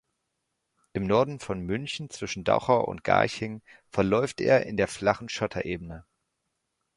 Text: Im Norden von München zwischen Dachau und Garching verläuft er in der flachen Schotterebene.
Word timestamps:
Im 0.93 1.05
Norden 1.05 1.39
von 1.39 1.59
München 1.61 2.09
zwischen 2.09 2.43
Dachau 2.43 2.83
und 2.83 3.03
Garching 3.03 3.61
verläuft 3.91 4.41
er 4.41 4.65
in 4.65 4.75
der 4.75 4.87
flachen 4.87 5.29
Schotterebene. 5.29 6.07